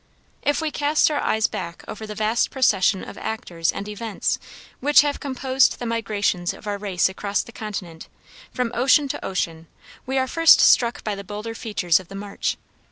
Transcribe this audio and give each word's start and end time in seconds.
If 0.41 0.61
we 0.61 0.71
cast 0.71 1.11
our 1.11 1.19
eyes 1.19 1.45
back 1.45 1.83
over 1.87 2.07
the 2.07 2.15
vast 2.15 2.49
procession 2.49 3.03
of 3.07 3.19
actors 3.19 3.71
and 3.71 3.87
events 3.87 4.39
which 4.79 5.01
have 5.01 5.19
composed 5.19 5.77
the 5.77 5.85
migrations 5.85 6.55
of 6.55 6.65
our 6.65 6.79
race 6.79 7.07
across 7.07 7.43
the 7.43 7.51
continent, 7.51 8.07
from 8.51 8.71
ocean 8.73 9.07
to 9.09 9.23
ocean, 9.23 9.67
we 10.07 10.17
are 10.17 10.25
first 10.25 10.59
struck 10.59 11.03
by 11.03 11.13
the 11.13 11.23
bolder 11.23 11.53
features 11.53 11.99
of 11.99 12.07
the 12.07 12.15
march. 12.15 12.57